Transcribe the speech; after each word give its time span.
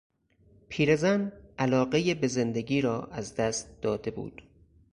پیرزن 0.69 1.31
علاقهی 1.59 2.13
به 2.13 2.27
زندگی 2.27 2.81
را 2.81 3.05
از 3.05 3.35
دست 3.35 3.81
داده 3.81 4.11
بود. 4.11 4.41